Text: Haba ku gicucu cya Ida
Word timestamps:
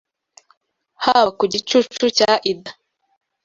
Haba 1.05 1.29
ku 1.37 1.43
gicucu 1.51 2.05
cya 2.17 2.31
Ida 2.51 2.71